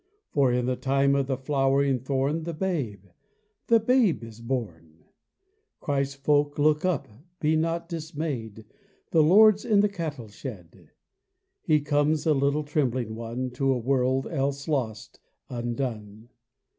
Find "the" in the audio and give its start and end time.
0.65-0.75, 1.27-1.37, 2.41-2.55, 3.67-3.79, 9.11-9.21, 9.81-9.89